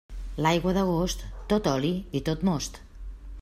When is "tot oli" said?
1.53-1.93